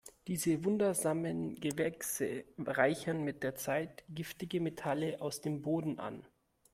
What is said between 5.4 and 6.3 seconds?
dem Boden an.